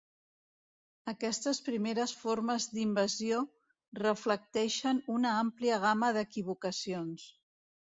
[1.11, 3.45] Aquestes primeres formes d'invasió
[4.03, 7.33] reflecteixen una àmplia gama d'equivocacions.